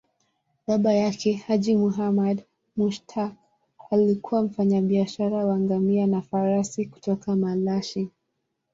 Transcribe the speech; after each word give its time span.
Baba 0.65 0.93
yake, 0.93 1.33
Haji 1.33 1.75
Muhammad 1.75 2.43
Mushtaq, 2.77 3.35
alikuwa 3.91 4.41
mfanyabiashara 4.43 5.45
wa 5.45 5.59
ngamia 5.59 6.07
na 6.07 6.21
farasi 6.21 6.85
kutoka 6.85 7.35
Malashi. 7.35 8.09